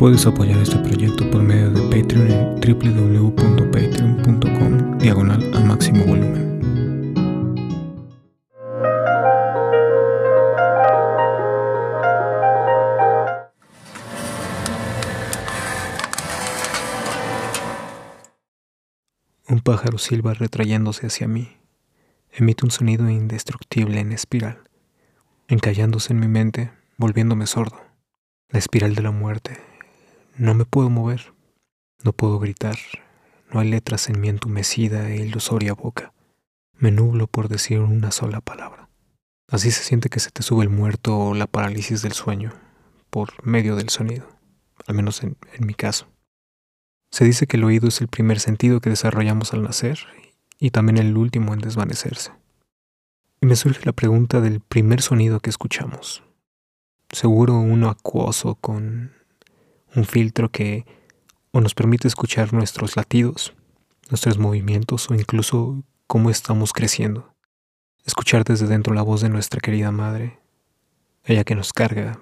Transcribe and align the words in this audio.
Puedes 0.00 0.24
apoyar 0.24 0.56
este 0.60 0.78
proyecto 0.78 1.30
por 1.30 1.42
medio 1.42 1.70
de 1.72 1.82
Patreon 1.82 2.30
en 2.30 2.58
www.patreon.com 2.58 4.96
diagonal 4.96 5.54
a 5.54 5.60
máximo 5.60 6.06
volumen. 6.06 6.58
Un 19.48 19.60
pájaro 19.60 19.98
silba 19.98 20.32
retrayéndose 20.32 21.08
hacia 21.08 21.28
mí. 21.28 21.58
Emite 22.32 22.64
un 22.64 22.70
sonido 22.70 23.10
indestructible 23.10 24.00
en 24.00 24.12
espiral, 24.12 24.60
encallándose 25.48 26.14
en 26.14 26.20
mi 26.20 26.28
mente, 26.28 26.70
volviéndome 26.96 27.46
sordo. 27.46 27.78
La 28.48 28.58
espiral 28.58 28.94
de 28.94 29.02
la 29.02 29.10
muerte, 29.10 29.58
no 30.36 30.54
me 30.54 30.64
puedo 30.64 30.90
mover, 30.90 31.34
no 32.02 32.12
puedo 32.12 32.38
gritar, 32.38 32.76
no 33.52 33.60
hay 33.60 33.70
letras 33.70 34.08
en 34.08 34.20
mi 34.20 34.28
entumecida 34.28 35.10
e 35.10 35.16
ilusoria 35.16 35.74
boca. 35.74 36.12
Me 36.76 36.90
nublo 36.90 37.26
por 37.26 37.48
decir 37.48 37.80
una 37.80 38.10
sola 38.10 38.40
palabra. 38.40 38.88
Así 39.48 39.70
se 39.70 39.82
siente 39.82 40.08
que 40.08 40.20
se 40.20 40.30
te 40.30 40.42
sube 40.42 40.62
el 40.64 40.70
muerto 40.70 41.18
o 41.18 41.34
la 41.34 41.46
parálisis 41.46 42.02
del 42.02 42.12
sueño, 42.12 42.52
por 43.10 43.44
medio 43.44 43.76
del 43.76 43.88
sonido, 43.88 44.26
al 44.86 44.94
menos 44.94 45.22
en, 45.22 45.36
en 45.54 45.66
mi 45.66 45.74
caso. 45.74 46.06
Se 47.10 47.24
dice 47.24 47.46
que 47.46 47.56
el 47.56 47.64
oído 47.64 47.88
es 47.88 48.00
el 48.00 48.08
primer 48.08 48.38
sentido 48.38 48.80
que 48.80 48.90
desarrollamos 48.90 49.52
al 49.52 49.62
nacer 49.62 49.98
y 50.58 50.70
también 50.70 50.98
el 50.98 51.16
último 51.16 51.52
en 51.52 51.60
desvanecerse. 51.60 52.32
Y 53.40 53.46
me 53.46 53.56
surge 53.56 53.84
la 53.84 53.92
pregunta 53.92 54.40
del 54.40 54.60
primer 54.60 55.02
sonido 55.02 55.40
que 55.40 55.50
escuchamos. 55.50 56.22
Seguro 57.10 57.58
uno 57.58 57.88
acuoso 57.88 58.54
con 58.54 59.12
un 59.94 60.04
filtro 60.04 60.50
que 60.50 60.84
o 61.52 61.60
nos 61.60 61.74
permite 61.74 62.06
escuchar 62.06 62.52
nuestros 62.52 62.96
latidos, 62.96 63.54
nuestros 64.08 64.38
movimientos 64.38 65.10
o 65.10 65.14
incluso 65.14 65.82
cómo 66.06 66.30
estamos 66.30 66.72
creciendo. 66.72 67.34
Escuchar 68.04 68.44
desde 68.44 68.66
dentro 68.66 68.94
la 68.94 69.02
voz 69.02 69.20
de 69.20 69.28
nuestra 69.28 69.60
querida 69.60 69.90
madre, 69.90 70.38
ella 71.24 71.44
que 71.44 71.54
nos 71.54 71.72
carga, 71.72 72.20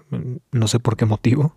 no 0.51 0.69
sé 0.69 0.81
por 0.81 0.97
qué 0.97 1.05
motivo, 1.05 1.55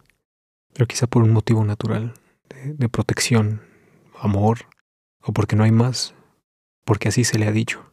pero 0.73 0.85
quizá 0.85 1.07
por 1.07 1.23
un 1.23 1.31
motivo 1.31 1.63
natural, 1.65 2.13
de, 2.49 2.73
de 2.73 2.89
protección, 2.89 3.61
amor, 4.19 4.59
o 5.21 5.33
porque 5.33 5.55
no 5.55 5.63
hay 5.63 5.71
más, 5.71 6.13
porque 6.85 7.09
así 7.09 7.23
se 7.23 7.39
le 7.39 7.47
ha 7.47 7.51
dicho. 7.51 7.91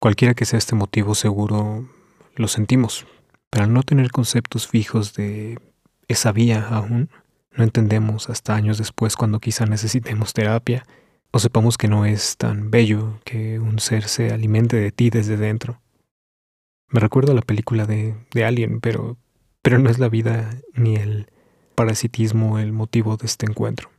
Cualquiera 0.00 0.34
que 0.34 0.44
sea 0.44 0.58
este 0.58 0.74
motivo 0.74 1.14
seguro 1.14 1.88
lo 2.34 2.48
sentimos, 2.48 3.06
pero 3.50 3.64
al 3.64 3.72
no 3.72 3.82
tener 3.82 4.10
conceptos 4.10 4.66
fijos 4.66 5.14
de 5.14 5.58
esa 6.08 6.32
vía 6.32 6.66
aún, 6.68 7.10
no 7.54 7.64
entendemos 7.64 8.30
hasta 8.30 8.54
años 8.54 8.78
después 8.78 9.16
cuando 9.16 9.40
quizá 9.40 9.66
necesitemos 9.66 10.32
terapia 10.32 10.84
o 11.30 11.38
sepamos 11.38 11.78
que 11.78 11.88
no 11.88 12.04
es 12.04 12.36
tan 12.36 12.70
bello 12.70 13.18
que 13.24 13.58
un 13.58 13.78
ser 13.78 14.08
se 14.08 14.32
alimente 14.32 14.76
de 14.76 14.92
ti 14.92 15.10
desde 15.10 15.36
dentro. 15.36 15.80
Me 16.88 17.00
recuerdo 17.00 17.34
la 17.34 17.42
película 17.42 17.86
de, 17.86 18.14
de 18.32 18.44
Alien, 18.44 18.80
pero, 18.80 19.16
pero 19.62 19.78
no 19.78 19.88
es 19.88 19.98
la 19.98 20.08
vida 20.08 20.50
ni 20.74 20.96
el 20.96 21.30
parasitismo 21.74 22.58
el 22.58 22.72
motivo 22.72 23.16
de 23.16 23.26
este 23.26 23.46
encuentro. 23.46 23.90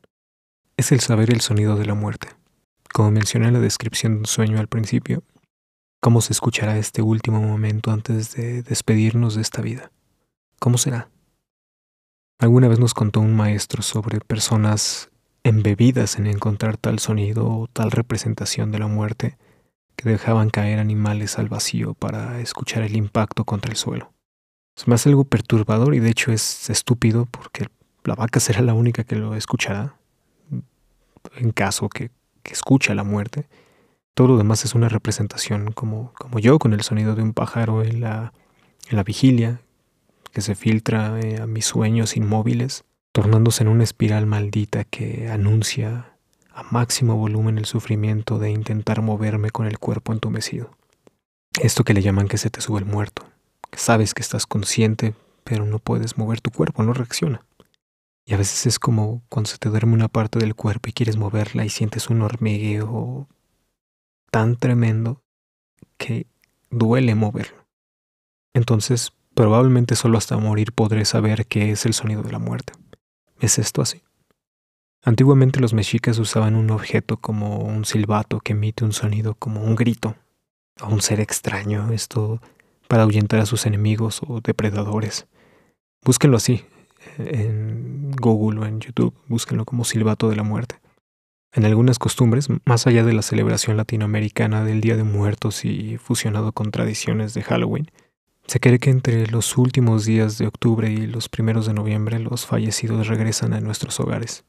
Es 0.78 0.92
el 0.92 1.00
saber 1.00 1.32
el 1.32 1.42
sonido 1.42 1.76
de 1.76 1.86
la 1.86 1.96
muerte. 1.96 2.30
Como 2.94 3.10
mencioné 3.10 3.48
en 3.48 3.54
la 3.54 3.60
descripción 3.60 4.14
de 4.14 4.20
un 4.20 4.26
sueño 4.28 4.60
al 4.60 4.68
principio, 4.68 5.24
cómo 6.00 6.22
se 6.22 6.34
escuchará 6.34 6.78
este 6.78 7.02
último 7.02 7.42
momento 7.42 7.92
antes 7.92 8.36
de 8.36 8.62
despedirnos 8.62 9.36
de 9.36 9.42
esta 9.42 9.62
vida. 9.62 9.92
¿Cómo 10.60 10.78
será? 10.78 11.10
Alguna 12.44 12.68
vez 12.68 12.78
nos 12.78 12.94
contó 12.94 13.22
un 13.22 13.34
maestro 13.34 13.82
sobre 13.82 14.20
personas 14.20 15.10
embebidas 15.46 16.18
en 16.18 16.28
encontrar 16.28 16.76
tal 16.76 17.00
sonido 17.00 17.48
o 17.48 17.68
tal 17.68 17.90
representación 17.90 18.70
de 18.70 18.80
la 18.80 18.88
muerte 18.88 19.38
que 19.96 20.10
dejaban 20.10 20.50
caer 20.50 20.80
animales 20.80 21.40
al 21.40 21.48
vacío 21.48 21.94
para 21.94 22.42
escuchar 22.42 22.84
el 22.84 22.98
impacto 22.98 23.46
contra 23.46 23.72
el 23.72 23.78
suelo. 23.78 24.12
Es 24.76 24.90
más 24.90 25.08
algo 25.08 25.24
perturbador 25.24 25.96
y 25.96 26.00
de 26.00 26.10
hecho 26.10 26.34
es 26.34 26.70
estúpido 26.70 27.28
porque 27.28 27.68
la 28.04 28.16
vaca 28.16 28.42
será 28.42 28.60
la 28.60 28.74
única 28.74 29.06
que 29.06 29.16
lo 29.16 29.36
escuchará 29.36 29.96
en 31.38 31.52
caso 31.52 31.88
que, 31.88 32.12
que 32.44 32.52
escucha 32.52 32.94
la 32.94 33.06
muerte. 33.06 33.46
Todo 34.16 34.28
lo 34.28 34.38
demás 34.38 34.66
es 34.66 34.76
una 34.76 34.90
representación 34.90 35.72
como, 35.72 36.12
yo 36.42 36.60
con 36.60 36.74
el 36.74 36.82
sonido 36.82 37.16
de 37.16 37.24
un 37.24 37.32
pájaro 37.32 37.84
en 37.84 38.02
la 38.02 38.34
vigilia, 39.06 39.62
que 40.34 40.42
se 40.42 40.56
filtra 40.56 41.20
eh, 41.22 41.40
a 41.40 41.48
mis 41.48 41.66
sueños 41.66 42.18
inmóviles, 42.18 42.84
tornándose 43.14 43.64
en 43.64 43.70
una 43.70 43.84
espiral 43.84 44.26
maldita 44.26 44.84
que 44.84 45.30
anuncia 45.30 46.18
a 46.52 46.64
máximo 46.64 47.16
volumen 47.16 47.58
el 47.58 47.66
sufrimiento 47.66 48.40
de 48.40 48.50
intentar 48.50 49.02
moverme 49.02 49.52
con 49.52 49.68
el 49.68 49.80
cuerpo 49.80 50.12
entumecido. 50.12 50.72
Esto 51.62 51.84
que 51.84 51.94
le 51.94 52.02
llaman 52.02 52.28
que 52.28 52.40
se 52.40 52.50
te 52.50 52.62
sube 52.62 52.80
el 52.80 52.86
muerto, 52.86 53.24
sabes 53.72 54.16
que 54.16 54.24
estás 54.24 54.48
consciente, 54.48 55.14
pero 55.44 55.66
no 55.66 55.78
puedes 55.78 56.18
mover 56.18 56.42
tu 56.42 56.50
cuerpo, 56.50 56.84
no 56.84 56.94
reacciona. 56.94 57.46
Y 58.26 58.34
a 58.34 58.38
veces 58.38 58.66
es 58.66 58.80
como 58.80 59.22
cuando 59.30 59.50
se 59.50 59.58
te 59.58 59.70
duerme 59.70 59.94
una 59.94 60.08
parte 60.08 60.40
del 60.40 60.56
cuerpo 60.56 60.90
y 60.90 60.94
quieres 60.94 61.18
moverla 61.18 61.66
y 61.66 61.70
sientes 61.70 62.10
un 62.10 62.22
hormigueo 62.22 63.28
tan 64.32 64.56
tremendo 64.56 65.22
que 65.98 66.26
duele 66.72 67.14
moverlo. 67.14 67.68
Entonces 68.54 69.14
Probablemente 69.34 69.96
solo 69.96 70.18
hasta 70.18 70.38
morir 70.38 70.74
podré 70.74 71.06
saber 71.06 71.46
qué 71.48 71.72
es 71.72 71.86
el 71.86 71.94
sonido 71.94 72.22
de 72.22 72.32
la 72.32 72.40
muerte. 72.40 72.74
¿Es 73.40 73.58
esto 73.58 73.82
así? 73.82 74.04
Antiguamente 75.04 75.60
los 75.60 75.74
mexicas 75.74 76.18
usaban 76.20 76.56
un 76.56 76.70
objeto 76.72 77.18
como 77.18 77.58
un 77.58 77.84
silbato 77.84 78.40
que 78.40 78.54
emite 78.54 78.86
un 78.86 78.94
sonido 78.94 79.36
como 79.36 79.62
un 79.62 79.76
grito, 79.76 80.16
o 80.82 80.88
un 80.88 81.02
ser 81.02 81.20
extraño, 81.20 81.92
esto 81.92 82.42
para 82.88 83.04
ahuyentar 83.04 83.40
a 83.40 83.46
sus 83.46 83.66
enemigos 83.66 84.22
o 84.28 84.40
depredadores. 84.40 85.28
Búsquenlo 86.06 86.38
así, 86.38 86.64
en 87.18 88.12
Google 88.12 88.62
o 88.62 88.66
en 88.66 88.80
YouTube, 88.80 89.14
búsquenlo 89.28 89.66
como 89.66 89.84
silbato 89.84 90.30
de 90.30 90.36
la 90.36 90.44
muerte. 90.44 90.76
En 91.52 91.66
algunas 91.66 92.00
costumbres, 92.00 92.48
más 92.66 92.88
allá 92.88 93.04
de 93.04 93.14
la 93.14 93.22
celebración 93.22 93.78
latinoamericana 93.78 94.64
del 94.64 94.82
Día 94.82 94.96
de 94.96 95.04
Muertos 95.04 95.66
y 95.66 95.98
fusionado 95.98 96.52
con 96.52 96.72
tradiciones 96.72 97.34
de 97.34 97.44
Halloween, 97.44 97.92
se 98.48 98.60
cree 98.60 98.80
que 98.80 98.90
entre 98.90 99.28
los 99.28 99.58
últimos 99.58 100.06
días 100.06 100.38
de 100.38 100.48
octubre 100.48 100.92
y 100.92 101.08
los 101.08 101.30
primeros 101.30 101.66
de 101.66 101.74
noviembre 101.74 102.20
los 102.20 102.46
fallecidos 102.46 103.08
regresan 103.08 103.54
a 103.54 103.62
nuestros 103.62 104.00
hogares. 104.00 104.44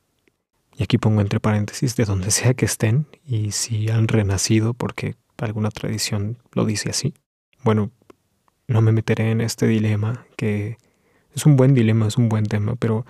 Y 0.76 0.82
aquí 0.82 0.98
pongo 0.98 1.20
entre 1.20 1.40
paréntesis 1.40 1.94
de 1.96 2.04
donde 2.04 2.30
sea 2.32 2.54
que 2.54 2.66
estén 2.66 3.06
y 3.26 3.52
si 3.52 3.90
han 3.90 4.08
renacido 4.08 4.74
porque 4.74 5.16
alguna 5.38 5.70
tradición 5.70 6.38
lo 6.52 6.64
dice 6.64 6.90
así. 6.90 7.14
Bueno, 7.62 7.90
no 8.66 8.80
me 8.80 8.92
meteré 8.92 9.30
en 9.30 9.40
este 9.40 9.66
dilema 9.66 10.26
que 10.36 10.78
es 11.34 11.46
un 11.46 11.56
buen 11.56 11.74
dilema, 11.74 12.06
es 12.06 12.16
un 12.16 12.28
buen 12.28 12.46
tema, 12.46 12.76
pero 12.76 13.04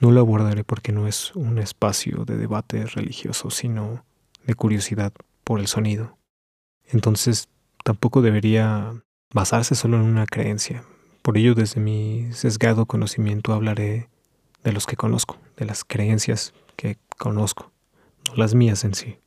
no 0.00 0.10
lo 0.10 0.20
abordaré 0.20 0.64
porque 0.64 0.92
no 0.92 1.06
es 1.06 1.34
un 1.34 1.58
espacio 1.58 2.24
de 2.24 2.36
debate 2.36 2.84
religioso, 2.86 3.50
sino 3.50 4.04
de 4.44 4.54
curiosidad 4.54 5.12
por 5.44 5.60
el 5.60 5.68
sonido. 5.68 6.18
Entonces 6.84 7.48
tampoco 7.84 8.20
debería 8.20 8.92
basarse 9.32 9.74
solo 9.74 9.96
en 9.96 10.04
una 10.04 10.26
creencia. 10.26 10.84
Por 11.22 11.38
ello, 11.38 11.54
desde 11.54 11.80
mi 11.80 12.32
sesgado 12.32 12.86
conocimiento 12.86 13.52
hablaré 13.52 14.08
de 14.64 14.72
los 14.72 14.86
que 14.86 14.96
conozco, 14.96 15.38
de 15.56 15.64
las 15.64 15.84
creencias 15.84 16.52
que 16.76 16.98
conozco, 17.18 17.72
no 18.28 18.36
las 18.36 18.54
mías 18.54 18.84
en 18.84 18.94
sí. 18.94 19.18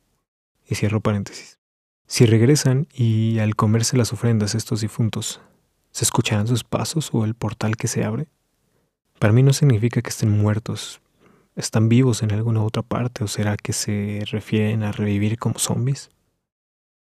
Y 0.68 0.74
cierro 0.74 1.00
paréntesis. 1.00 1.58
Si 2.06 2.26
regresan 2.26 2.86
y 2.92 3.38
al 3.38 3.56
comerse 3.56 3.96
las 3.96 4.12
ofrendas 4.12 4.54
estos 4.54 4.80
difuntos, 4.80 5.40
¿se 5.90 6.04
escucharán 6.04 6.46
sus 6.46 6.64
pasos 6.64 7.10
o 7.12 7.24
el 7.24 7.34
portal 7.34 7.76
que 7.76 7.88
se 7.88 8.04
abre? 8.04 8.28
Para 9.18 9.32
mí 9.32 9.42
no 9.42 9.52
significa 9.52 10.02
que 10.02 10.10
estén 10.10 10.30
muertos. 10.30 11.00
¿Están 11.56 11.88
vivos 11.88 12.22
en 12.22 12.32
alguna 12.32 12.62
otra 12.62 12.82
parte 12.82 13.24
o 13.24 13.28
será 13.28 13.56
que 13.56 13.72
se 13.72 14.22
refieren 14.30 14.82
a 14.82 14.92
revivir 14.92 15.38
como 15.38 15.58
zombies? 15.58 16.10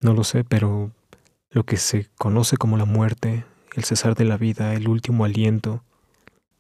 No 0.01 0.13
lo 0.13 0.25
sé, 0.25 0.45
pero 0.45 0.93
lo 1.53 1.65
que 1.65 1.77
se 1.77 2.09
conoce 2.17 2.57
como 2.57 2.79
la 2.79 2.87
muerte, 2.87 3.45
el 3.75 3.85
cesar 3.85 4.15
de 4.15 4.25
la 4.25 4.39
vida, 4.39 4.73
el 4.75 4.89
último 4.89 5.25
aliento. 5.25 5.85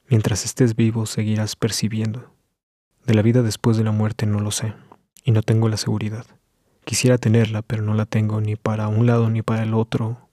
Mientras 0.09 0.45
estés 0.45 0.77
vivo 0.77 1.07
seguirás 1.07 1.57
percibiendo. 1.57 2.31
De 3.07 3.15
la 3.15 3.23
vida 3.23 3.43
después 3.43 3.79
de 3.79 3.85
la 3.85 3.91
muerte 3.91 4.27
no 4.27 4.41
lo 4.41 4.51
sé, 4.51 4.75
y 5.25 5.33
no 5.33 5.43
tengo 5.43 5.71
la 5.71 5.79
seguridad. 5.79 6.27
Quisiera 6.85 7.17
tenerla, 7.17 7.63
pero 7.63 7.83
no 7.83 7.95
la 7.95 8.05
tengo 8.05 8.41
ni 8.41 8.57
para 8.57 8.89
un 8.89 9.07
lado 9.07 9.31
ni 9.31 9.41
para 9.41 9.63
el 9.63 9.73
otro, 9.73 10.29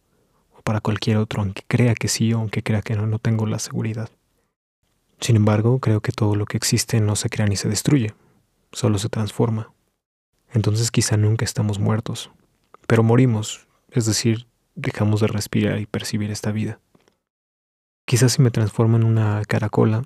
o 0.51 0.61
para 0.61 0.81
cualquier 0.81 1.17
otro, 1.17 1.41
aunque 1.41 1.63
crea 1.65 1.95
que 1.95 2.09
sí 2.09 2.33
o 2.33 2.39
aunque 2.39 2.61
crea 2.61 2.81
que 2.81 2.95
no, 2.95 3.07
no 3.07 3.17
tengo 3.17 3.45
la 3.45 3.59
seguridad. 3.59 4.09
Sin 5.21 5.37
embargo, 5.37 5.79
creo 5.79 6.01
que 6.01 6.11
todo 6.11 6.35
lo 6.35 6.45
que 6.45 6.57
existe 6.57 6.99
no 6.99 7.15
se 7.15 7.29
crea 7.29 7.47
ni 7.47 7.55
se 7.55 7.69
destruye, 7.69 8.13
solo 8.73 8.97
se 8.99 9.09
transforma. 9.09 9.71
Entonces 10.53 10.91
quizá 10.91 11.15
nunca 11.15 11.45
estamos 11.45 11.79
muertos, 11.79 12.29
pero 12.87 13.03
morimos, 13.03 13.67
es 13.91 14.05
decir, 14.05 14.48
dejamos 14.75 15.21
de 15.21 15.27
respirar 15.27 15.79
y 15.79 15.85
percibir 15.85 16.31
esta 16.31 16.51
vida. 16.51 16.79
Quizás 18.05 18.33
si 18.33 18.41
me 18.41 18.51
transformo 18.51 18.97
en 18.97 19.03
una 19.03 19.43
caracola, 19.45 20.03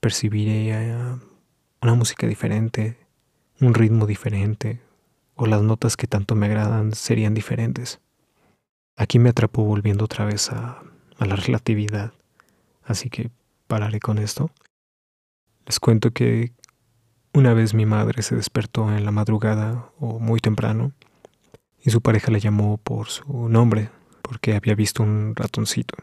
percibiré 0.00 0.94
una 1.80 1.94
música 1.94 2.26
diferente, 2.26 2.98
un 3.60 3.74
ritmo 3.74 4.06
diferente, 4.06 4.80
o 5.34 5.46
las 5.46 5.62
notas 5.62 5.96
que 5.96 6.06
tanto 6.06 6.34
me 6.34 6.46
agradan 6.46 6.92
serían 6.92 7.32
diferentes. 7.32 8.00
Aquí 8.96 9.18
me 9.18 9.30
atrapó 9.30 9.64
volviendo 9.64 10.04
otra 10.04 10.24
vez 10.24 10.50
a, 10.50 10.82
a 11.16 11.26
la 11.26 11.36
relatividad, 11.36 12.12
así 12.84 13.08
que 13.08 13.30
pararé 13.66 14.00
con 14.00 14.18
esto. 14.18 14.50
Les 15.64 15.78
cuento 15.80 16.10
que 16.10 16.52
una 17.32 17.54
vez 17.54 17.72
mi 17.72 17.86
madre 17.86 18.22
se 18.22 18.34
despertó 18.34 18.92
en 18.94 19.04
la 19.04 19.10
madrugada 19.10 19.90
o 20.00 20.18
muy 20.18 20.40
temprano 20.40 20.92
y 21.80 21.90
su 21.90 22.00
pareja 22.00 22.32
la 22.32 22.38
llamó 22.38 22.78
por 22.78 23.08
su 23.08 23.48
nombre 23.48 23.90
porque 24.28 24.54
había 24.54 24.74
visto 24.74 25.02
un 25.02 25.34
ratoncito. 25.34 25.96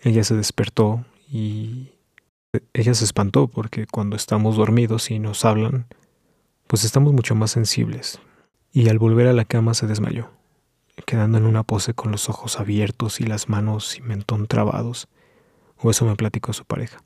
Ella 0.00 0.24
se 0.24 0.34
despertó 0.34 1.04
y 1.28 1.90
ella 2.72 2.94
se 2.94 3.04
espantó 3.04 3.48
porque 3.48 3.86
cuando 3.86 4.16
estamos 4.16 4.56
dormidos 4.56 5.10
y 5.10 5.18
nos 5.18 5.44
hablan, 5.44 5.86
pues 6.66 6.84
estamos 6.84 7.12
mucho 7.12 7.34
más 7.34 7.50
sensibles. 7.50 8.18
Y 8.72 8.88
al 8.88 8.98
volver 8.98 9.26
a 9.26 9.34
la 9.34 9.44
cama 9.44 9.74
se 9.74 9.86
desmayó, 9.86 10.30
quedando 11.04 11.36
en 11.36 11.44
una 11.44 11.62
pose 11.64 11.92
con 11.92 12.10
los 12.12 12.30
ojos 12.30 12.58
abiertos 12.58 13.20
y 13.20 13.24
las 13.24 13.50
manos 13.50 13.98
y 13.98 14.00
mentón 14.00 14.46
trabados, 14.46 15.08
o 15.76 15.90
eso 15.90 16.06
me 16.06 16.16
platicó 16.16 16.54
su 16.54 16.64
pareja. 16.64 17.02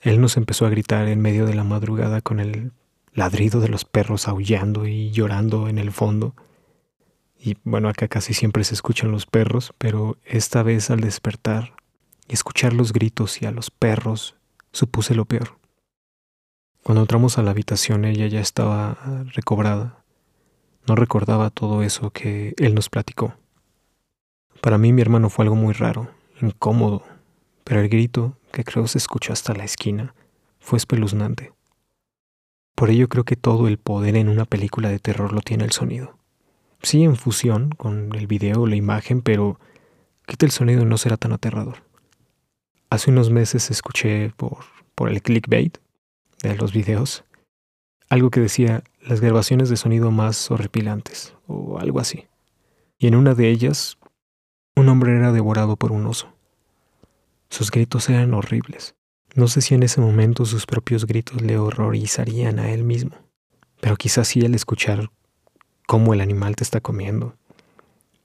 Él 0.00 0.20
nos 0.20 0.36
empezó 0.36 0.66
a 0.66 0.70
gritar 0.70 1.08
en 1.08 1.22
medio 1.22 1.46
de 1.46 1.54
la 1.54 1.64
madrugada 1.64 2.20
con 2.20 2.40
el 2.40 2.72
ladrido 3.14 3.60
de 3.60 3.68
los 3.68 3.86
perros 3.86 4.28
aullando 4.28 4.86
y 4.86 5.10
llorando 5.12 5.68
en 5.68 5.78
el 5.78 5.92
fondo. 5.92 6.34
Y 7.46 7.56
bueno, 7.62 7.88
acá 7.88 8.08
casi 8.08 8.34
siempre 8.34 8.64
se 8.64 8.74
escuchan 8.74 9.12
los 9.12 9.24
perros, 9.24 9.72
pero 9.78 10.16
esta 10.24 10.64
vez 10.64 10.90
al 10.90 10.98
despertar 10.98 11.74
y 12.26 12.34
escuchar 12.34 12.72
los 12.72 12.92
gritos 12.92 13.40
y 13.40 13.46
a 13.46 13.52
los 13.52 13.70
perros, 13.70 14.34
supuse 14.72 15.14
lo 15.14 15.26
peor. 15.26 15.56
Cuando 16.82 17.02
entramos 17.02 17.38
a 17.38 17.44
la 17.44 17.52
habitación 17.52 18.04
ella 18.04 18.26
ya 18.26 18.40
estaba 18.40 18.98
recobrada. 19.32 20.02
No 20.88 20.96
recordaba 20.96 21.50
todo 21.50 21.84
eso 21.84 22.10
que 22.10 22.52
él 22.56 22.74
nos 22.74 22.88
platicó. 22.88 23.36
Para 24.60 24.76
mí 24.76 24.92
mi 24.92 25.02
hermano 25.02 25.30
fue 25.30 25.44
algo 25.44 25.54
muy 25.54 25.72
raro, 25.72 26.10
incómodo, 26.42 27.04
pero 27.62 27.80
el 27.80 27.88
grito, 27.88 28.36
que 28.50 28.64
creo 28.64 28.88
se 28.88 28.98
escuchó 28.98 29.32
hasta 29.32 29.54
la 29.54 29.62
esquina, 29.62 30.16
fue 30.58 30.78
espeluznante. 30.78 31.52
Por 32.74 32.90
ello 32.90 33.08
creo 33.08 33.22
que 33.22 33.36
todo 33.36 33.68
el 33.68 33.78
poder 33.78 34.16
en 34.16 34.28
una 34.28 34.46
película 34.46 34.88
de 34.88 34.98
terror 34.98 35.32
lo 35.32 35.42
tiene 35.42 35.62
el 35.62 35.70
sonido. 35.70 36.18
Sí 36.82 37.04
en 37.04 37.16
fusión 37.16 37.70
con 37.70 38.14
el 38.14 38.26
video 38.26 38.62
o 38.62 38.66
la 38.66 38.76
imagen, 38.76 39.22
pero 39.22 39.58
quita 40.26 40.46
el 40.46 40.52
sonido 40.52 40.82
y 40.82 40.84
no 40.84 40.98
será 40.98 41.16
tan 41.16 41.32
aterrador. 41.32 41.82
Hace 42.90 43.10
unos 43.10 43.30
meses 43.30 43.70
escuché 43.70 44.30
por, 44.36 44.58
por 44.94 45.10
el 45.10 45.22
clickbait 45.22 45.78
de 46.42 46.56
los 46.56 46.72
videos 46.72 47.24
algo 48.08 48.30
que 48.30 48.40
decía 48.40 48.84
las 49.00 49.20
grabaciones 49.20 49.68
de 49.68 49.76
sonido 49.76 50.10
más 50.10 50.50
horripilantes 50.50 51.34
o 51.46 51.78
algo 51.78 52.00
así. 52.00 52.26
Y 52.98 53.08
en 53.08 53.14
una 53.14 53.34
de 53.34 53.50
ellas, 53.50 53.98
un 54.74 54.88
hombre 54.88 55.16
era 55.16 55.32
devorado 55.32 55.76
por 55.76 55.92
un 55.92 56.06
oso. 56.06 56.32
Sus 57.50 57.70
gritos 57.70 58.08
eran 58.08 58.34
horribles. 58.34 58.94
No 59.34 59.48
sé 59.48 59.60
si 59.60 59.74
en 59.74 59.82
ese 59.82 60.00
momento 60.00 60.44
sus 60.44 60.66
propios 60.66 61.06
gritos 61.06 61.42
le 61.42 61.58
horrorizarían 61.58 62.58
a 62.58 62.70
él 62.70 62.84
mismo, 62.84 63.16
pero 63.80 63.96
quizás 63.96 64.28
sí 64.28 64.40
el 64.40 64.54
escuchar 64.54 65.10
cómo 65.86 66.14
el 66.14 66.20
animal 66.20 66.56
te 66.56 66.64
está 66.64 66.80
comiendo, 66.80 67.34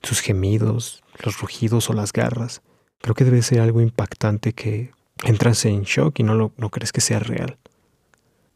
sus 0.04 0.20
gemidos, 0.20 1.04
los 1.24 1.40
rugidos 1.40 1.90
o 1.90 1.94
las 1.94 2.12
garras, 2.12 2.62
creo 3.00 3.16
que 3.16 3.24
debe 3.24 3.42
ser 3.42 3.62
algo 3.62 3.82
impactante 3.82 4.54
que 4.54 4.92
entras 5.24 5.66
en 5.66 5.84
shock 5.84 6.20
y 6.20 6.24
no, 6.24 6.34
lo, 6.34 6.52
no 6.58 6.70
crees 6.70 6.92
que 6.92 7.02
sea 7.02 7.20
real. 7.20 7.58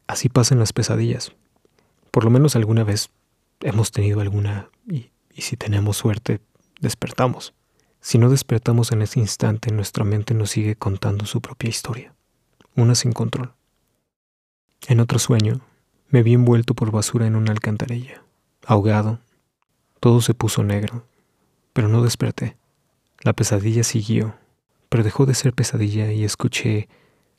Así 0.07 0.29
pasan 0.29 0.59
las 0.59 0.73
pesadillas. 0.73 1.33
Por 2.11 2.23
lo 2.23 2.29
menos 2.29 2.55
alguna 2.55 2.83
vez 2.83 3.09
hemos 3.61 3.91
tenido 3.91 4.21
alguna 4.21 4.69
y, 4.87 5.11
y 5.33 5.41
si 5.41 5.57
tenemos 5.57 5.97
suerte, 5.97 6.39
despertamos. 6.79 7.53
Si 7.99 8.17
no 8.17 8.29
despertamos 8.29 8.91
en 8.91 9.01
ese 9.01 9.19
instante, 9.19 9.71
nuestra 9.71 10.03
mente 10.03 10.33
nos 10.33 10.51
sigue 10.51 10.75
contando 10.75 11.25
su 11.25 11.41
propia 11.41 11.69
historia, 11.69 12.13
una 12.75 12.93
sin 12.93 13.13
control. 13.13 13.53
En 14.87 14.99
otro 14.99 15.17
sueño, 15.17 15.61
me 16.09 16.21
vi 16.21 16.33
envuelto 16.33 16.75
por 16.75 16.91
basura 16.91 17.25
en 17.25 17.35
una 17.35 17.51
alcantarilla, 17.51 18.21
ahogado. 18.65 19.19
Todo 19.99 20.21
se 20.21 20.33
puso 20.33 20.63
negro, 20.63 21.05
pero 21.73 21.87
no 21.87 22.01
desperté. 22.01 22.57
La 23.21 23.33
pesadilla 23.33 23.83
siguió, 23.83 24.35
pero 24.89 25.03
dejó 25.03 25.25
de 25.25 25.33
ser 25.33 25.53
pesadilla 25.53 26.11
y 26.11 26.23
escuché, 26.23 26.87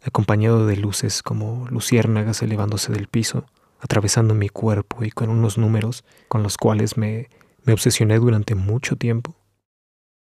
acompañado 0.03 0.67
de 0.67 0.77
luces 0.77 1.23
como 1.23 1.67
luciérnagas 1.69 2.43
elevándose 2.43 2.93
del 2.93 3.09
piso, 3.09 3.47
atravesando 3.81 4.35
mi 4.35 4.49
cuerpo 4.49 5.05
y 5.05 5.11
con 5.11 5.29
unos 5.31 5.59
números 5.59 6.05
con 6.29 6.43
los 6.43 6.57
cuales 6.57 6.97
me, 6.97 7.29
me 7.65 7.73
obsesioné 7.73 8.19
durante 8.19 8.55
mucho 8.55 8.97
tiempo. 8.97 9.37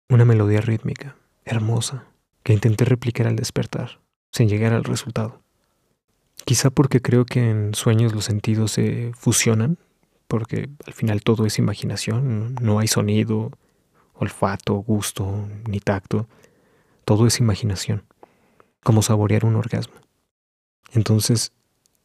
Una 0.08 0.24
melodía 0.24 0.60
rítmica, 0.60 1.16
hermosa, 1.44 2.04
que 2.42 2.52
intenté 2.52 2.84
replicar 2.84 3.26
al 3.26 3.36
despertar, 3.36 4.00
sin 4.32 4.48
llegar 4.48 4.72
al 4.72 4.84
resultado. 4.84 5.40
Quizá 6.44 6.70
porque 6.70 7.00
creo 7.00 7.24
que 7.24 7.50
en 7.50 7.74
sueños 7.74 8.14
los 8.14 8.26
sentidos 8.26 8.72
se 8.72 9.12
fusionan, 9.14 9.78
porque 10.26 10.68
al 10.86 10.92
final 10.92 11.22
todo 11.22 11.46
es 11.46 11.58
imaginación, 11.58 12.54
no 12.60 12.78
hay 12.78 12.88
sonido, 12.88 13.50
olfato, 14.14 14.74
gusto, 14.74 15.48
ni 15.68 15.80
tacto, 15.80 16.28
todo 17.04 17.26
es 17.26 17.40
imaginación, 17.40 18.04
como 18.82 19.02
saborear 19.02 19.44
un 19.44 19.56
orgasmo. 19.56 19.94
Entonces, 20.92 21.52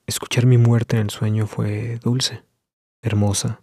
escuchar 0.07 0.45
mi 0.45 0.57
muerte 0.57 0.97
en 0.97 1.03
el 1.03 1.09
sueño 1.09 1.47
fue 1.47 1.99
dulce, 2.03 2.43
hermosa, 3.01 3.61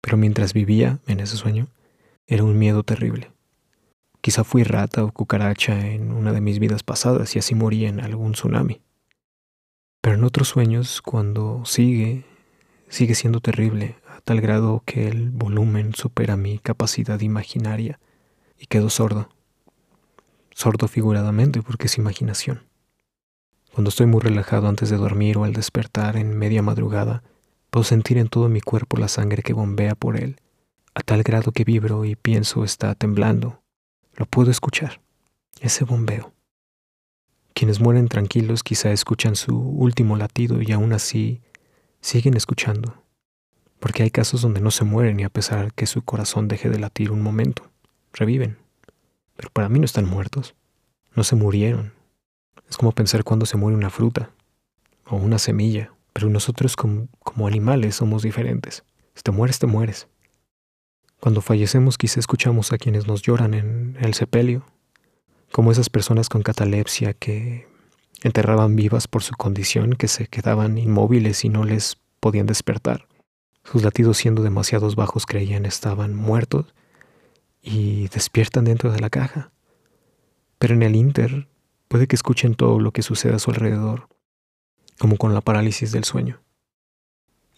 pero 0.00 0.16
mientras 0.16 0.52
vivía 0.52 0.98
en 1.06 1.20
ese 1.20 1.36
sueño, 1.36 1.68
era 2.26 2.44
un 2.44 2.58
miedo 2.58 2.82
terrible. 2.82 3.30
Quizá 4.20 4.42
fui 4.44 4.64
rata 4.64 5.04
o 5.04 5.12
cucaracha 5.12 5.86
en 5.86 6.10
una 6.10 6.32
de 6.32 6.40
mis 6.40 6.58
vidas 6.58 6.82
pasadas 6.82 7.36
y 7.36 7.38
así 7.38 7.54
morí 7.54 7.84
en 7.84 8.00
algún 8.00 8.32
tsunami. 8.32 8.80
Pero 10.00 10.16
en 10.16 10.24
otros 10.24 10.48
sueños, 10.48 11.02
cuando 11.02 11.62
sigue, 11.64 12.24
sigue 12.88 13.14
siendo 13.14 13.40
terrible, 13.40 13.96
a 14.08 14.20
tal 14.20 14.40
grado 14.40 14.82
que 14.84 15.08
el 15.08 15.30
volumen 15.30 15.94
supera 15.94 16.36
mi 16.36 16.58
capacidad 16.58 17.20
imaginaria 17.20 18.00
y 18.58 18.66
quedo 18.66 18.90
sordo. 18.90 19.28
Sordo 20.50 20.88
figuradamente 20.88 21.62
porque 21.62 21.86
es 21.86 21.98
imaginación. 21.98 22.62
Cuando 23.72 23.88
estoy 23.88 24.06
muy 24.06 24.20
relajado 24.20 24.68
antes 24.68 24.90
de 24.90 24.96
dormir 24.96 25.36
o 25.38 25.44
al 25.44 25.52
despertar 25.52 26.16
en 26.16 26.38
media 26.38 26.62
madrugada, 26.62 27.24
puedo 27.70 27.84
sentir 27.84 28.18
en 28.18 28.28
todo 28.28 28.48
mi 28.48 28.60
cuerpo 28.60 28.96
la 28.96 29.08
sangre 29.08 29.42
que 29.42 29.52
bombea 29.52 29.94
por 29.96 30.16
él, 30.16 30.36
a 30.94 31.00
tal 31.00 31.24
grado 31.24 31.50
que 31.50 31.64
vibro 31.64 32.04
y 32.04 32.14
pienso 32.14 32.64
está 32.64 32.94
temblando 32.94 33.64
lo 34.16 34.26
puedo 34.26 34.50
escuchar, 34.50 35.00
ese 35.60 35.84
bombeo. 35.84 36.32
Quienes 37.52 37.80
mueren 37.80 38.08
tranquilos 38.08 38.62
quizá 38.62 38.92
escuchan 38.92 39.36
su 39.36 39.56
último 39.56 40.16
latido 40.16 40.60
y 40.62 40.72
aún 40.72 40.92
así 40.92 41.40
siguen 42.04 42.36
escuchando, 42.36 43.02
porque 43.80 44.02
hay 44.02 44.10
casos 44.10 44.42
donde 44.42 44.60
no 44.60 44.70
se 44.70 44.84
mueren 44.84 45.18
y 45.20 45.24
a 45.24 45.30
pesar 45.30 45.72
que 45.72 45.86
su 45.86 46.02
corazón 46.02 46.48
deje 46.48 46.68
de 46.68 46.78
latir 46.78 47.10
un 47.10 47.22
momento, 47.22 47.70
reviven. 48.12 48.58
Pero 49.36 49.48
para 49.50 49.70
mí 49.70 49.78
no 49.78 49.86
están 49.86 50.06
muertos, 50.06 50.54
no 51.16 51.24
se 51.24 51.34
murieron. 51.34 51.94
Es 52.68 52.76
como 52.76 52.92
pensar 52.92 53.24
cuando 53.24 53.46
se 53.46 53.56
muere 53.56 53.78
una 53.78 53.88
fruta 53.88 54.30
o 55.06 55.16
una 55.16 55.38
semilla, 55.38 55.94
pero 56.12 56.28
nosotros 56.28 56.76
como, 56.76 57.08
como 57.20 57.46
animales 57.46 57.96
somos 57.96 58.22
diferentes. 58.22 58.84
Si 59.14 59.22
te 59.22 59.30
mueres, 59.30 59.58
te 59.58 59.66
mueres. 59.66 60.06
Cuando 61.20 61.40
fallecemos 61.40 61.96
quizá 61.96 62.20
escuchamos 62.20 62.70
a 62.72 62.78
quienes 62.78 63.06
nos 63.06 63.22
lloran 63.22 63.54
en 63.54 63.96
el 63.98 64.12
sepelio, 64.12 64.66
como 65.50 65.72
esas 65.72 65.88
personas 65.88 66.28
con 66.28 66.42
catalepsia 66.42 67.14
que 67.14 67.66
enterraban 68.24 68.74
vivas 68.74 69.06
por 69.06 69.22
su 69.22 69.34
condición, 69.34 69.92
que 69.92 70.08
se 70.08 70.26
quedaban 70.26 70.78
inmóviles 70.78 71.44
y 71.44 71.50
no 71.50 71.62
les 71.62 71.98
podían 72.20 72.46
despertar. 72.46 73.06
Sus 73.62 73.84
latidos 73.84 74.16
siendo 74.16 74.42
demasiados 74.42 74.96
bajos 74.96 75.26
creían 75.26 75.66
estaban 75.66 76.16
muertos 76.16 76.74
y 77.62 78.08
despiertan 78.08 78.64
dentro 78.64 78.90
de 78.90 79.00
la 79.00 79.10
caja. 79.10 79.52
Pero 80.58 80.74
en 80.74 80.82
el 80.82 80.96
Inter 80.96 81.48
puede 81.88 82.06
que 82.06 82.16
escuchen 82.16 82.54
todo 82.54 82.80
lo 82.80 82.92
que 82.92 83.02
sucede 83.02 83.34
a 83.34 83.38
su 83.38 83.50
alrededor, 83.50 84.08
como 84.98 85.18
con 85.18 85.34
la 85.34 85.42
parálisis 85.42 85.92
del 85.92 86.04
sueño. 86.04 86.40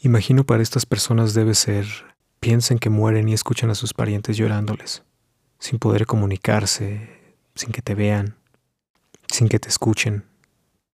Imagino 0.00 0.44
para 0.44 0.64
estas 0.64 0.84
personas 0.84 1.32
debe 1.32 1.54
ser 1.54 1.86
piensen 2.40 2.78
que 2.78 2.90
mueren 2.90 3.28
y 3.28 3.34
escuchan 3.34 3.70
a 3.70 3.76
sus 3.76 3.94
parientes 3.94 4.36
llorándoles, 4.36 5.04
sin 5.60 5.78
poder 5.78 6.06
comunicarse, 6.06 7.36
sin 7.54 7.70
que 7.70 7.82
te 7.82 7.94
vean, 7.94 8.36
sin 9.28 9.48
que 9.48 9.60
te 9.60 9.68
escuchen, 9.68 10.24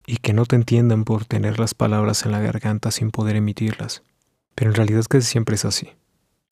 y 0.06 0.16
que 0.18 0.32
no 0.32 0.47
te 0.47 0.56
entiendan 0.56 1.04
por 1.04 1.25
tener 1.25 1.59
las 1.59 1.75
palabras 1.75 2.25
en 2.25 2.32
la 2.32 2.40
garganta 2.40 2.90
sin 2.90 3.11
poder 3.11 3.37
emitirlas. 3.37 4.02
Pero 4.54 4.71
en 4.71 4.76
realidad 4.76 5.04
casi 5.09 5.26
siempre 5.26 5.54
es 5.54 5.64
así. 5.64 5.90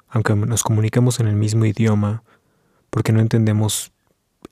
Aunque 0.08 0.34
nos 0.34 0.62
comunicamos 0.62 1.20
en 1.20 1.28
el 1.28 1.36
mismo 1.36 1.64
idioma, 1.64 2.22
porque 2.90 3.12
no 3.12 3.20
entendemos 3.20 3.92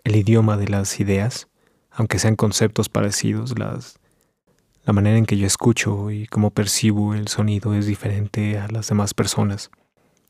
el 0.05 0.17
idioma 0.17 0.57
de 0.57 0.69
las 0.69 1.01
ideas, 1.01 1.49
aunque 1.91 2.19
sean 2.19 2.37
conceptos 2.37 2.89
parecidos, 2.89 3.59
las, 3.59 3.99
La 4.85 4.93
manera 4.93 5.19
en 5.19 5.27
que 5.27 5.37
yo 5.37 5.47
escucho 5.47 6.11
y 6.11 6.27
cómo 6.27 6.51
percibo 6.51 7.15
el 7.15 7.29
sonido 7.29 7.75
es 7.75 7.87
diferente 7.87 8.59
a 8.59 8.69
las 8.69 8.89
demás 8.89 9.13
personas. 9.13 9.71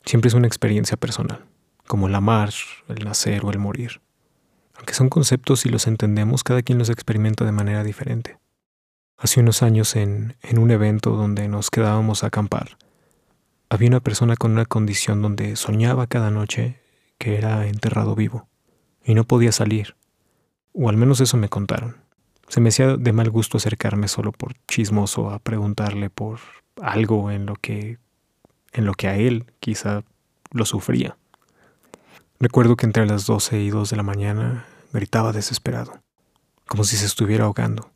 Siempre 0.03 0.27
es 0.27 0.33
una 0.33 0.47
experiencia 0.47 0.97
personal, 0.97 1.45
como 1.87 2.07
el 2.07 2.15
amar, 2.15 2.51
el 2.87 3.05
nacer 3.05 3.45
o 3.45 3.51
el 3.51 3.59
morir. 3.59 4.01
Aunque 4.75 4.93
son 4.93 5.09
conceptos 5.09 5.65
y 5.65 5.69
los 5.69 5.87
entendemos, 5.87 6.43
cada 6.43 6.61
quien 6.61 6.77
los 6.77 6.89
experimenta 6.89 7.45
de 7.45 7.51
manera 7.51 7.83
diferente. 7.83 8.37
Hace 9.19 9.41
unos 9.41 9.63
años 9.63 9.97
en, 9.97 10.37
en 10.41 10.59
un 10.59 10.71
evento 10.71 11.11
donde 11.11 11.49
nos 11.49 11.69
quedábamos 11.69 12.23
a 12.23 12.27
acampar, 12.27 12.77
había 13.69 13.89
una 13.89 13.99
persona 13.99 14.37
con 14.37 14.53
una 14.53 14.65
condición 14.65 15.21
donde 15.21 15.57
soñaba 15.57 16.07
cada 16.07 16.31
noche 16.31 16.79
que 17.17 17.37
era 17.37 17.67
enterrado 17.67 18.15
vivo 18.15 18.47
y 19.03 19.13
no 19.15 19.25
podía 19.25 19.51
salir, 19.51 19.97
o 20.73 20.87
al 20.87 20.95
menos 20.95 21.19
eso 21.19 21.35
me 21.35 21.49
contaron. 21.49 21.97
Se 22.47 22.61
me 22.61 22.69
hacía 22.69 22.95
de 22.95 23.11
mal 23.11 23.29
gusto 23.29 23.57
acercarme 23.57 24.07
solo 24.07 24.31
por 24.31 24.53
chismoso 24.67 25.29
a 25.29 25.39
preguntarle 25.39 26.09
por 26.09 26.39
algo 26.81 27.29
en 27.29 27.45
lo 27.45 27.55
que 27.55 27.99
en 28.71 28.85
lo 28.85 28.93
que 28.93 29.07
a 29.07 29.17
él 29.17 29.45
quizá 29.59 30.03
lo 30.51 30.65
sufría. 30.65 31.17
Recuerdo 32.39 32.77
que 32.77 32.85
entre 32.85 33.05
las 33.05 33.25
12 33.25 33.59
y 33.59 33.69
2 33.69 33.89
de 33.89 33.97
la 33.97 34.03
mañana 34.03 34.65
gritaba 34.93 35.33
desesperado, 35.33 36.01
como 36.67 36.85
si 36.85 36.95
se 36.95 37.05
estuviera 37.05 37.45
ahogando. 37.45 37.91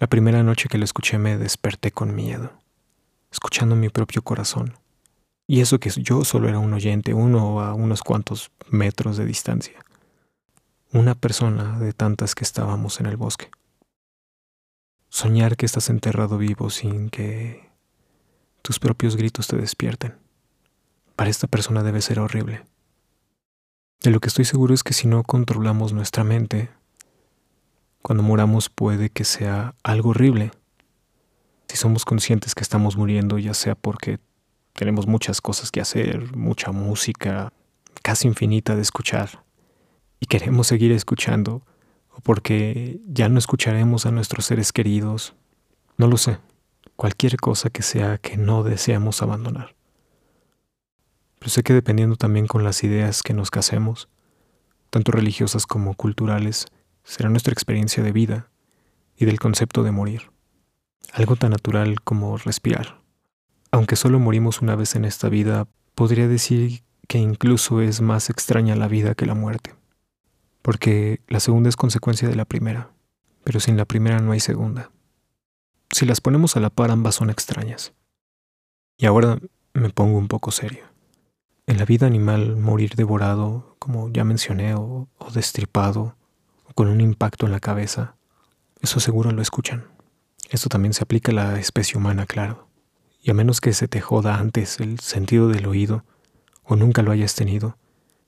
La 0.00 0.06
primera 0.06 0.42
noche 0.42 0.70
que 0.70 0.78
lo 0.78 0.84
escuché 0.86 1.18
me 1.18 1.36
desperté 1.36 1.92
con 1.92 2.14
miedo, 2.14 2.54
escuchando 3.30 3.76
mi 3.76 3.90
propio 3.90 4.22
corazón. 4.22 4.78
Y 5.46 5.60
eso 5.60 5.78
que 5.78 5.90
yo 5.90 6.24
solo 6.24 6.48
era 6.48 6.58
un 6.58 6.72
oyente, 6.72 7.12
uno 7.12 7.60
a 7.60 7.74
unos 7.74 8.02
cuantos 8.02 8.50
metros 8.70 9.18
de 9.18 9.26
distancia. 9.26 9.84
Una 10.90 11.14
persona 11.14 11.78
de 11.78 11.92
tantas 11.92 12.34
que 12.34 12.44
estábamos 12.44 12.98
en 12.98 13.06
el 13.06 13.18
bosque. 13.18 13.50
Soñar 15.10 15.58
que 15.58 15.66
estás 15.66 15.90
enterrado 15.90 16.38
vivo 16.38 16.70
sin 16.70 17.10
que 17.10 17.68
tus 18.62 18.78
propios 18.78 19.16
gritos 19.16 19.48
te 19.48 19.58
despierten. 19.58 20.16
Para 21.14 21.28
esta 21.28 21.46
persona 21.46 21.82
debe 21.82 22.00
ser 22.00 22.20
horrible. 22.20 22.64
De 24.00 24.10
lo 24.10 24.20
que 24.20 24.28
estoy 24.28 24.46
seguro 24.46 24.72
es 24.72 24.82
que 24.82 24.94
si 24.94 25.06
no 25.06 25.24
controlamos 25.24 25.92
nuestra 25.92 26.24
mente, 26.24 26.70
cuando 28.02 28.22
moramos 28.22 28.68
puede 28.68 29.10
que 29.10 29.24
sea 29.24 29.74
algo 29.82 30.10
horrible. 30.10 30.50
Si 31.68 31.76
somos 31.76 32.04
conscientes 32.04 32.54
que 32.54 32.62
estamos 32.62 32.96
muriendo, 32.96 33.38
ya 33.38 33.54
sea 33.54 33.74
porque 33.74 34.18
tenemos 34.72 35.06
muchas 35.06 35.40
cosas 35.40 35.70
que 35.70 35.80
hacer, 35.80 36.36
mucha 36.36 36.72
música 36.72 37.52
casi 38.02 38.28
infinita 38.28 38.76
de 38.76 38.82
escuchar, 38.82 39.44
y 40.20 40.26
queremos 40.26 40.66
seguir 40.66 40.92
escuchando, 40.92 41.62
o 42.14 42.20
porque 42.20 43.00
ya 43.06 43.28
no 43.28 43.38
escucharemos 43.38 44.06
a 44.06 44.10
nuestros 44.10 44.46
seres 44.46 44.72
queridos, 44.72 45.34
no 45.96 46.06
lo 46.06 46.16
sé, 46.16 46.38
cualquier 46.96 47.36
cosa 47.36 47.70
que 47.70 47.82
sea 47.82 48.18
que 48.18 48.36
no 48.36 48.62
deseamos 48.62 49.22
abandonar. 49.22 49.74
Pero 51.38 51.50
sé 51.50 51.62
que 51.62 51.72
dependiendo 51.72 52.16
también 52.16 52.46
con 52.46 52.64
las 52.64 52.84
ideas 52.84 53.22
que 53.22 53.32
nos 53.32 53.50
casemos, 53.50 54.08
tanto 54.90 55.12
religiosas 55.12 55.66
como 55.66 55.94
culturales, 55.94 56.66
será 57.10 57.28
nuestra 57.28 57.52
experiencia 57.52 58.04
de 58.04 58.12
vida 58.12 58.50
y 59.16 59.24
del 59.24 59.40
concepto 59.40 59.82
de 59.82 59.90
morir, 59.90 60.30
algo 61.12 61.34
tan 61.34 61.50
natural 61.50 62.00
como 62.02 62.36
respirar. 62.36 63.00
Aunque 63.72 63.96
solo 63.96 64.20
morimos 64.20 64.62
una 64.62 64.76
vez 64.76 64.94
en 64.94 65.04
esta 65.04 65.28
vida, 65.28 65.66
podría 65.96 66.28
decir 66.28 66.84
que 67.08 67.18
incluso 67.18 67.80
es 67.80 68.00
más 68.00 68.30
extraña 68.30 68.76
la 68.76 68.86
vida 68.86 69.16
que 69.16 69.26
la 69.26 69.34
muerte. 69.34 69.74
Porque 70.62 71.20
la 71.26 71.40
segunda 71.40 71.68
es 71.68 71.74
consecuencia 71.74 72.28
de 72.28 72.36
la 72.36 72.44
primera, 72.44 72.92
pero 73.42 73.58
sin 73.58 73.76
la 73.76 73.86
primera 73.86 74.20
no 74.20 74.30
hay 74.30 74.40
segunda. 74.40 74.92
Si 75.90 76.06
las 76.06 76.20
ponemos 76.20 76.56
a 76.56 76.60
la 76.60 76.70
par 76.70 76.92
ambas 76.92 77.16
son 77.16 77.28
extrañas. 77.28 77.92
Y 78.96 79.06
ahora 79.06 79.40
me 79.74 79.90
pongo 79.90 80.16
un 80.16 80.28
poco 80.28 80.52
serio. 80.52 80.84
En 81.66 81.78
la 81.78 81.84
vida 81.84 82.06
animal 82.06 82.54
morir 82.54 82.94
devorado, 82.94 83.74
como 83.80 84.10
ya 84.10 84.22
mencioné, 84.22 84.74
o, 84.74 85.08
o 85.18 85.30
destripado, 85.32 86.14
con 86.80 86.88
un 86.88 87.02
impacto 87.02 87.46
en 87.46 87.52
la 87.52 87.60
cabeza, 87.60 88.16
eso 88.80 89.00
seguro 89.00 89.30
lo 89.32 89.42
escuchan. 89.42 89.84
Esto 90.48 90.68
también 90.68 90.94
se 90.94 91.04
aplica 91.04 91.30
a 91.30 91.34
la 91.34 91.60
especie 91.60 91.98
humana, 91.98 92.26
claro 92.26 92.70
y 93.22 93.30
a 93.30 93.34
menos 93.34 93.60
que 93.60 93.72
se 93.72 93.88
te 93.88 94.00
joda 94.00 94.36
antes 94.36 94.80
el 94.80 95.00
sentido 95.00 95.48
del 95.48 95.66
oído, 95.66 96.04
o 96.62 96.76
nunca 96.76 97.02
lo 97.02 97.12
hayas 97.12 97.34
tenido, 97.34 97.76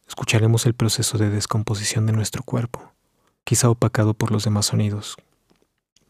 escucharemos 0.06 0.66
el 0.66 0.74
proceso 0.74 1.18
de 1.18 1.30
descomposición 1.30 2.06
de 2.06 2.12
nuestro 2.12 2.42
cuerpo, 2.42 2.92
quizá 3.44 3.70
opacado 3.70 4.14
por 4.14 4.30
los 4.30 4.44
demás 4.44 4.66
sonidos. 4.66 5.16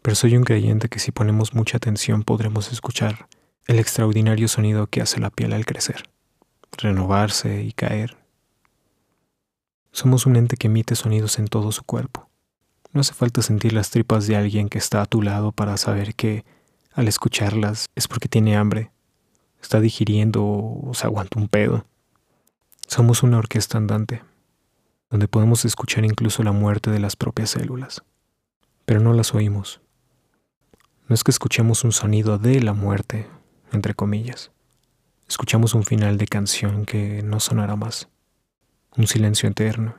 Pero 0.02 0.16
soy 0.16 0.36
un 0.36 0.44
creyente 0.44 0.88
que 0.88 0.98
si 0.98 1.12
ponemos 1.12 1.54
mucha 1.54 1.76
atención 1.76 2.24
podremos 2.24 2.72
escuchar 2.72 3.28
el 3.66 3.78
extraordinario 3.78 4.48
sonido 4.48 4.88
que 4.88 5.00
hace 5.00 5.20
la 5.20 5.30
piel 5.30 5.52
al 5.52 5.66
crecer, 5.66 6.08
renovarse 6.76 7.62
y 7.62 7.72
caer. 7.72 8.16
Somos 9.92 10.26
un 10.26 10.36
ente 10.36 10.56
que 10.56 10.66
emite 10.66 10.96
sonidos 10.96 11.38
en 11.38 11.46
todo 11.46 11.70
su 11.70 11.84
cuerpo. 11.84 12.31
No 12.92 13.00
hace 13.00 13.14
falta 13.14 13.40
sentir 13.40 13.72
las 13.72 13.90
tripas 13.90 14.26
de 14.26 14.36
alguien 14.36 14.68
que 14.68 14.78
está 14.78 15.00
a 15.00 15.06
tu 15.06 15.22
lado 15.22 15.52
para 15.52 15.78
saber 15.78 16.14
que 16.14 16.44
al 16.92 17.08
escucharlas 17.08 17.86
es 17.94 18.06
porque 18.06 18.28
tiene 18.28 18.56
hambre, 18.56 18.90
está 19.62 19.80
digiriendo 19.80 20.44
o 20.44 20.90
se 20.92 21.06
aguanta 21.06 21.40
un 21.40 21.48
pedo. 21.48 21.86
Somos 22.86 23.22
una 23.22 23.38
orquesta 23.38 23.78
andante, 23.78 24.22
donde 25.08 25.26
podemos 25.26 25.64
escuchar 25.64 26.04
incluso 26.04 26.42
la 26.42 26.52
muerte 26.52 26.90
de 26.90 27.00
las 27.00 27.16
propias 27.16 27.50
células, 27.50 28.02
pero 28.84 29.00
no 29.00 29.14
las 29.14 29.34
oímos. 29.34 29.80
No 31.08 31.14
es 31.14 31.24
que 31.24 31.30
escuchemos 31.30 31.84
un 31.84 31.92
sonido 31.92 32.36
de 32.36 32.60
la 32.60 32.74
muerte, 32.74 33.26
entre 33.72 33.94
comillas. 33.94 34.50
Escuchamos 35.26 35.72
un 35.72 35.84
final 35.84 36.18
de 36.18 36.26
canción 36.26 36.84
que 36.84 37.22
no 37.22 37.40
sonará 37.40 37.74
más, 37.74 38.08
un 38.98 39.06
silencio 39.06 39.48
eterno, 39.48 39.94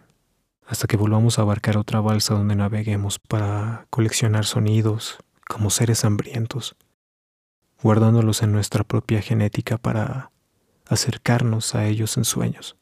hasta 0.65 0.87
que 0.87 0.97
volvamos 0.97 1.37
a 1.37 1.43
abarcar 1.43 1.77
otra 1.77 1.99
balsa 2.01 2.33
donde 2.33 2.55
naveguemos 2.55 3.19
para 3.19 3.85
coleccionar 3.89 4.45
sonidos 4.45 5.17
como 5.47 5.69
seres 5.69 6.05
hambrientos 6.05 6.75
guardándolos 7.83 8.41
en 8.41 8.53
nuestra 8.53 8.85
propia 8.85 9.21
genética 9.21 9.77
para 9.77 10.31
acercarnos 10.87 11.75
a 11.75 11.85
ellos 11.85 12.15
en 12.17 12.23
sueños, 12.23 12.77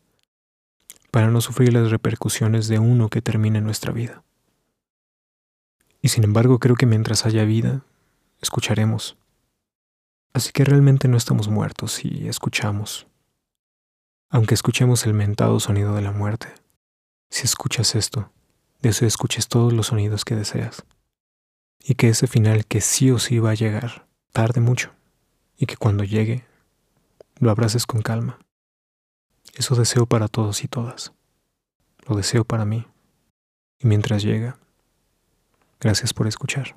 para 1.09 1.31
no 1.31 1.41
sufrir 1.41 1.73
las 1.73 1.89
repercusiones 1.89 2.67
de 2.67 2.77
uno 2.77 3.09
que 3.09 3.21
termine 3.21 3.61
nuestra 3.61 3.91
vida. 3.91 4.23
Y 6.03 6.09
sin 6.09 6.23
embargo 6.23 6.59
creo 6.59 6.75
que 6.75 6.85
mientras 6.85 7.25
haya 7.25 7.43
vida, 7.45 7.83
escucharemos. 8.41 9.17
Así 10.33 10.51
que 10.51 10.63
realmente 10.63 11.07
no 11.07 11.17
estamos 11.17 11.47
muertos 11.47 11.91
si 11.91 12.27
escuchamos. 12.27 13.07
Aunque 14.29 14.53
escuchemos 14.53 15.05
el 15.05 15.13
mentado 15.13 15.59
sonido 15.59 15.95
de 15.95 16.01
la 16.01 16.11
muerte, 16.11 16.47
si 17.31 17.45
escuchas 17.45 17.95
esto, 17.95 18.29
deseo 18.81 19.07
escuches 19.07 19.47
todos 19.47 19.71
los 19.71 19.87
sonidos 19.87 20.25
que 20.25 20.35
deseas. 20.35 20.83
Y 21.79 21.95
que 21.95 22.09
ese 22.09 22.27
final 22.27 22.65
que 22.65 22.81
sí 22.81 23.09
o 23.09 23.17
sí 23.19 23.39
va 23.39 23.51
a 23.51 23.55
llegar, 23.55 24.05
tarde 24.33 24.59
mucho 24.59 24.91
y 25.57 25.65
que 25.65 25.77
cuando 25.77 26.03
llegue 26.03 26.45
lo 27.39 27.49
abraces 27.49 27.87
con 27.87 28.01
calma. 28.01 28.37
Eso 29.55 29.75
deseo 29.75 30.05
para 30.05 30.27
todos 30.27 30.63
y 30.63 30.67
todas. 30.67 31.13
Lo 32.05 32.15
deseo 32.15 32.43
para 32.43 32.65
mí. 32.65 32.85
Y 33.79 33.87
mientras 33.87 34.21
llega, 34.21 34.59
gracias 35.79 36.13
por 36.13 36.27
escuchar. 36.27 36.75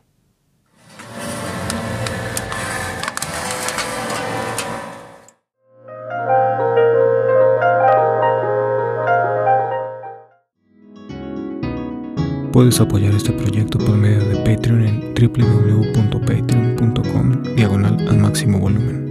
Puedes 12.55 12.81
apoyar 12.81 13.13
este 13.13 13.33
proyecto 13.33 13.79
por 13.79 13.97
medio 13.97 14.25
de 14.29 14.37
Patreon 14.37 14.87
en 14.87 15.13
www.patreon.com 15.13 17.43
diagonal 17.57 18.09
al 18.09 18.19
máximo 18.19 18.61
volumen. 18.61 19.04